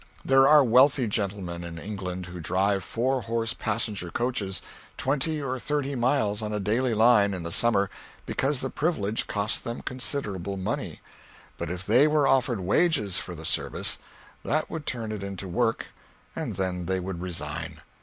[0.25, 4.59] There are wealthy gentlemen in England who drive four horse passenger coaches
[4.97, 7.87] twenty or thirty miles on a daily line, in the summer,
[8.25, 11.01] because the privilege costs them considerable money;
[11.59, 13.99] but if they were offered wages for the service,
[14.43, 15.93] that would turn it into work
[16.35, 17.81] and then they would resign.